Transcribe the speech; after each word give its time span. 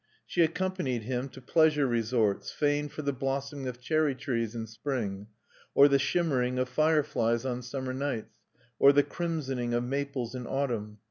She 0.25 0.41
accompanied 0.43 1.03
him 1.03 1.29
to 1.29 1.41
pleasure 1.43 1.85
resorts 1.85 2.51
famed 2.51 2.91
for 2.91 3.03
the 3.03 3.13
blossoming 3.13 3.67
of 3.67 3.79
cherry 3.79 4.15
trees 4.15 4.55
in 4.55 4.65
spring, 4.65 5.27
or 5.75 5.87
the 5.87 5.99
shimmering 5.99 6.57
of 6.57 6.69
fireflies 6.69 7.45
on 7.45 7.61
summer 7.61 7.93
nights, 7.93 8.39
or 8.79 8.91
the 8.93 9.03
crimsoning 9.03 9.75
of 9.75 9.83
maples 9.83 10.33
in 10.33 10.47
autumn. 10.47 10.97